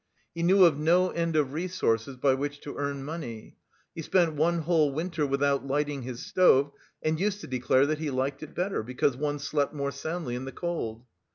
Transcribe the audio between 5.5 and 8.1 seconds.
lighting his stove, and used to declare that he